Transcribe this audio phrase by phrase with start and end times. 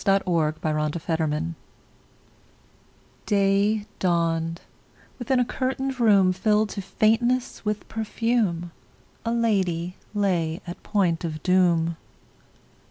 [0.03, 1.55] Y Z History of a Life
[3.27, 4.61] DAY dawned:
[5.19, 8.71] within a curtained room, Filled to faintness with perfume,
[9.23, 11.97] A lady lay at point of doom.